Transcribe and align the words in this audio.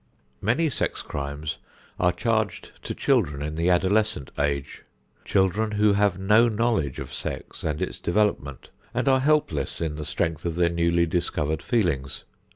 Many 0.41 0.71
sex 0.71 1.03
crimes 1.03 1.59
are 1.99 2.11
charged 2.11 2.71
to 2.85 2.95
children 2.95 3.43
in 3.43 3.53
the 3.53 3.69
adolescent 3.69 4.31
age; 4.39 4.81
children 5.25 5.73
who 5.73 5.93
have 5.93 6.17
no 6.17 6.49
knowledge 6.49 6.97
of 6.97 7.13
sex 7.13 7.63
and 7.63 7.79
its 7.79 7.99
development 7.99 8.69
and 8.95 9.07
are 9.07 9.19
helpless 9.19 9.79
in 9.79 9.97
the 9.97 10.03
strength 10.05 10.43
of 10.43 10.55
their 10.55 10.69
newly 10.69 11.05
discovered 11.05 11.61
feelings. 11.61 12.23